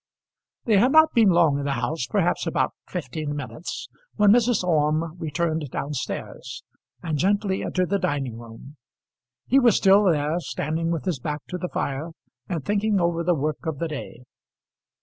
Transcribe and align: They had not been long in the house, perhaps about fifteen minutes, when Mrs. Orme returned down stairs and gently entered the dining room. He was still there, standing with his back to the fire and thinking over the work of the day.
They 0.65 0.77
had 0.79 0.91
not 0.93 1.13
been 1.13 1.29
long 1.29 1.59
in 1.59 1.65
the 1.65 1.73
house, 1.73 2.07
perhaps 2.07 2.47
about 2.47 2.73
fifteen 2.87 3.35
minutes, 3.35 3.87
when 4.15 4.31
Mrs. 4.31 4.63
Orme 4.63 5.15
returned 5.19 5.69
down 5.69 5.93
stairs 5.93 6.63
and 7.03 7.19
gently 7.19 7.63
entered 7.63 7.91
the 7.91 7.99
dining 7.99 8.39
room. 8.39 8.77
He 9.45 9.59
was 9.59 9.77
still 9.77 10.05
there, 10.05 10.39
standing 10.39 10.89
with 10.89 11.05
his 11.05 11.19
back 11.19 11.41
to 11.49 11.59
the 11.59 11.69
fire 11.69 12.09
and 12.49 12.65
thinking 12.65 12.99
over 12.99 13.23
the 13.23 13.35
work 13.35 13.67
of 13.67 13.77
the 13.77 13.87
day. 13.87 14.23